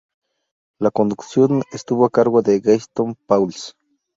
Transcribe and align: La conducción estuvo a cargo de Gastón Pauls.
La 0.79 0.89
conducción 0.89 1.61
estuvo 1.71 2.05
a 2.05 2.09
cargo 2.09 2.41
de 2.41 2.59
Gastón 2.59 3.15
Pauls. 3.27 3.77